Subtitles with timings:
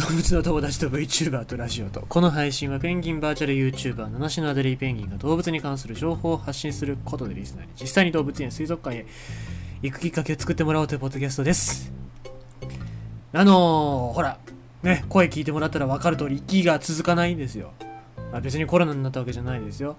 [0.00, 9.06] 動物の友達と VTuber とラジオとこの配信はペンギンバーチャル YouTuber 七種のアデリーペンギンが動物に関する情報を発信することでリスナーに実際に動物園水族館へ
[9.82, 11.92] 行くきっかけを作ってもらおうというポッドキャストです
[13.34, 14.38] あのー、ほら
[14.82, 17.74] ね声聞いてもらったら分かる通り息が続かないんですよ
[18.32, 19.96] まあ、別にコロナになったわけじゃないですよ。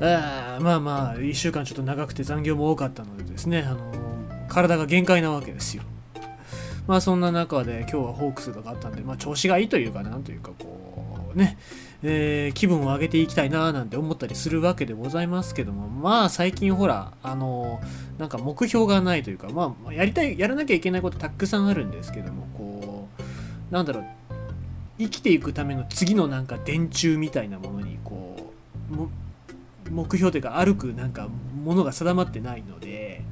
[0.00, 5.82] あまあまあ、1週間ちょっと長くて残業も多かったのでですね、あのー、体が限界なわけですよ。
[6.86, 11.58] まあそんな中で今日はホークスとかあったんで、まあ調子がいいというかなんというかこうね、
[12.02, 23.08] えー、気分を上げていきたいななんて思ったりするわけでございますけども、まあ最近ほら、あのー、なんか目標がないというか、まあやりたい、やらなきゃいけないことたくさんあるんですけども、こ
[23.70, 24.04] う、なんだろう、
[24.98, 28.52] 生きていくための次のなんか電柱みたいなものにこ
[28.90, 33.22] う目標というか歩くなんかものが定まってないので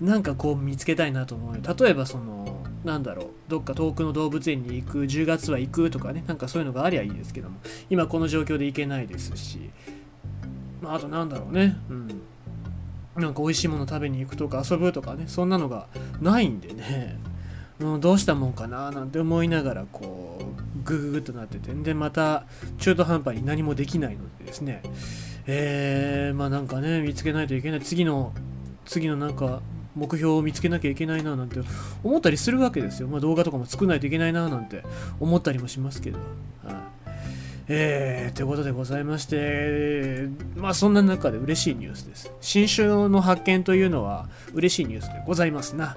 [0.00, 2.39] なんかこう見つけたいなと思うよ例えばその
[2.84, 7.58] なんだろうどっか遠くの動物園に行く10月は行くとかねなんかそういうのがありゃいいですけども
[7.90, 9.70] 今この状況で行けないですし、
[10.80, 12.22] まあ、あとなんだろうねうん。
[13.16, 15.88] なんか美味しいもの食べに行くとか遊ぶとかねそんなのが
[16.20, 17.18] ないんでね
[17.80, 22.44] うん、どうしたもんかななんて思いながらこうグググっとなっててでまた
[22.78, 24.82] 中途半端に何もできないのでですね
[25.46, 27.80] えー、まあなんかね見つけないといけない。
[27.80, 28.32] 次の
[28.84, 29.62] 次のなんか
[29.94, 31.60] 目標を見つけなきゃいけないななんて
[32.02, 33.08] 思ったりするわけですよ。
[33.08, 34.84] まあ、動画とかも作んないといけないななんて
[35.18, 36.18] 思ったりもしますけど。
[36.18, 36.76] はい
[37.72, 42.32] えー、ということでございまして、まあそんな中で嬉しいニュースです。
[42.40, 45.96] 新種の発見というのは嬉しいニュースでございますな。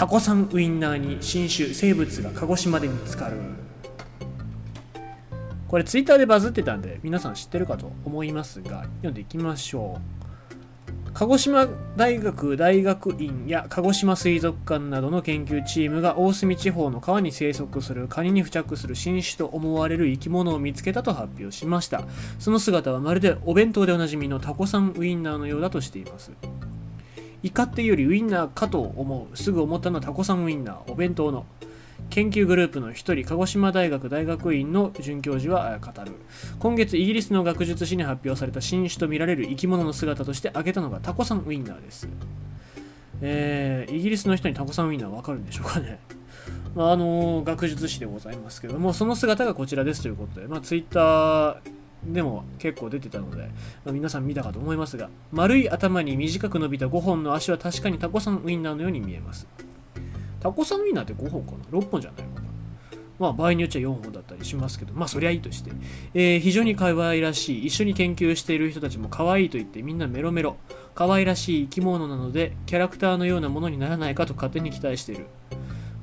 [0.00, 3.36] タコさんウインナーに新種生物が鹿児島で見つかる
[5.68, 10.19] これツイッターでバズってたんで皆さん知ってるかと思いますが読んでいきましょう
[11.12, 22.04] 鹿児島大学大学院や鹿児島水族館などの研究チームが大隅地方の川に生息するカニに付着する新種と思われる生き物を見つけたと発表しました。
[22.38, 26.32] その姿はまるでお弁当でおなじみのタコさんウインナーのようだとしています。
[27.42, 29.36] イカっていうよりウインナーかと思う。
[29.36, 30.92] すぐ思ったのはタコさんウインナー。
[30.92, 31.44] お弁当の
[32.08, 36.12] 研究グループの一人鹿児島大学大学院の准教授は語る
[36.58, 42.08] 今月イギリスの学術誌に発表された新種とみられる生き物の姿として挙げたのがタコさんウインナーです。
[43.22, 46.00] えー、イギリスの人にタコさんウインナーわかるんでしょうかね。
[46.74, 51.56] まあ、あのー、学術誌でございますけどもその姿がこちらですということで、まあ、ツイッター
[52.04, 53.42] でも結構出てたので、
[53.84, 59.46] まあ、皆さん見たかと思いますが丸い頭に短く伸びた5本の足は確かにタコさんウインナーのように見えます。
[60.40, 62.50] タコさんウインナーって5本かな？6本じゃないかな？
[63.18, 65.70] まあ場合によっちゃ4本だったりしますけどまあそりゃいいとして、
[66.14, 70.56] えー、非常に可愛らしい一緒に研究している人たちも可愛いと言ってみんなメロメロ。
[70.94, 75.26] 可愛らしい生き物なのでキャラクターのようなものにならないかと勝手に期待している。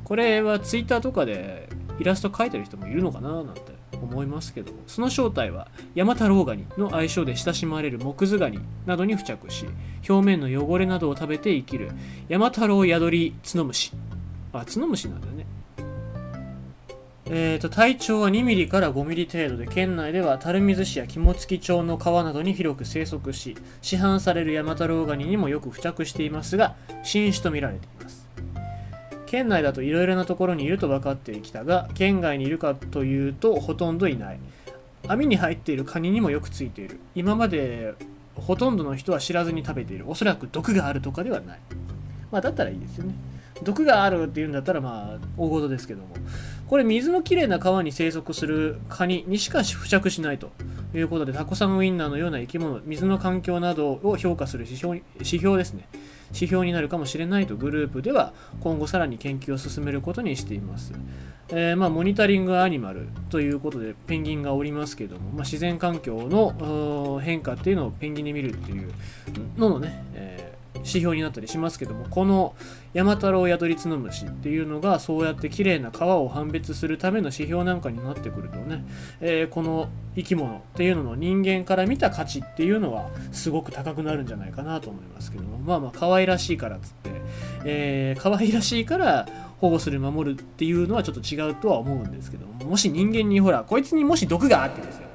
[0.03, 1.67] これは Twitter とかで
[1.99, 3.61] イラスト描いてる人もいるのかななんて
[3.93, 9.65] 思いますけどその正体はヤマタロウガニの愛称で親しまれるモクズガニなどに付着し
[10.07, 11.91] 表面の汚れなどを食べて生きる
[12.29, 13.91] ヤマタロウヤドリツノムシ
[14.53, 15.45] あツノムシなんだよね。
[17.29, 28.27] えーと、体長は2ミリから5ミリ程度で県内では垂水市や肝付町の川などに広く生息し市販されるヤマタロウガニにもよく付着していますが新種とみられています。
[29.25, 34.39] 県内だといろいろなところにいると分かってきたが県外にいるかというとほとんどいない。
[35.09, 36.99] 網に入っているカニにもよくついている。
[37.13, 37.93] 今まで
[38.35, 40.05] ほとんどの人は知らずに食べている。
[40.07, 41.59] おそらく毒があるとかではない。
[42.31, 43.13] まあだったらいいですよね。
[43.63, 46.15] 毒があるっていうんだったらまあ大事ですけども
[46.67, 50.51] これ水のきれいな川に生息するカニにしか付着しないと
[50.93, 55.87] いうことでタコさんウインナーのような生き物水の環境などを評価する指標指標ですね
[56.33, 60.93] 指標になるかもしれないとグループでは今後さらに研究を進めることにしています。
[61.49, 68.91] えー、まあ、モニタリングアニマルということでペンギンがおりますけども、まあ、自然環境の変化っていうのをペンギンで見るっていう
[69.57, 70.46] ののね、えー
[70.87, 72.55] 指標になったりしますけどもこの
[72.93, 78.85] ヤマタロウヤドリツノムシっていうのがそうやって綺麗な川を判別するための指標なんかになってくるとね、
[79.21, 85.57] えー、この生き物っていうのの人間から見た価値っていうのはすごく高くなるんじゃないかなと思いますけども。
[85.57, 87.11] まあまあ可愛らしいからっつって、
[87.65, 89.27] えー、可愛らしいから
[89.59, 92.53] 保護する守るっていうのはちょっと違うとは思うんですけども。
[92.65, 95.07] もし人間にほらこいつにもし毒があってですよ。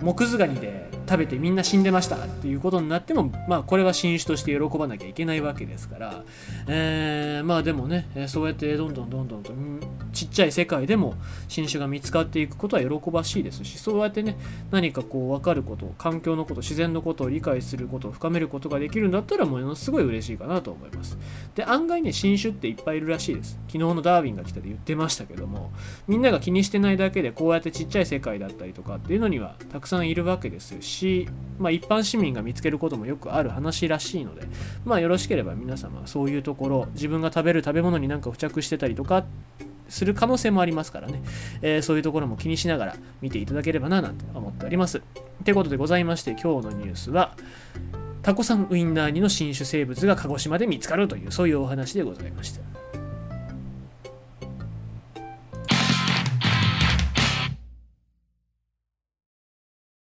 [0.00, 0.97] モクズガニで。
[1.08, 6.24] 食べてみんな死んでましたっていうことになっても、まあ、これは新種として喜ばなきゃいけないわけですから、
[6.66, 9.52] えー、まあでもね、そうやってどんどんどんどんと
[10.12, 11.14] ちっちゃい世界でも
[11.48, 14.36] 新種が見つかっていくことは喜ばしいですしそうやってね
[14.70, 21.18] 何かこう分かること環境のこと自然のことを理解することを深めることができるんだったらものすごい嬉しいかなと思います。
[21.54, 23.58] で案外ね新種っていっぱいいるらしいです。
[23.68, 25.72] 昨日のダーウィンが来たで言ってましたけども
[26.06, 31.28] みんなが気にしてないだけでこうやってちっちゃい世界だったりとかっていうのにはたくさんいるわけですしし、
[31.58, 34.42] まあ、一般市民が見つけることもよくある話らしいので
[34.84, 39.24] まあよろしければ皆様そういうところ自分が食べる食べ物になんか付着してたりとか
[39.88, 41.22] する可能性もありますからね、
[41.62, 45.00] えー、そういうところも気にしながら見ていただければななんて思っております。
[45.44, 47.34] ということでございまして今日のニュースは
[48.22, 52.87] タコさんウインナー煮の新種生物が鹿児島で見つかるというそういうお話でございました。